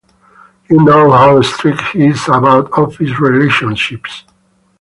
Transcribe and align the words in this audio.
You 0.67 0.83
know 0.83 1.11
how 1.11 1.43
strict 1.43 1.89
he 1.93 2.07
is 2.07 2.27
about 2.27 2.73
office 2.73 3.19
relationships. 3.19 4.23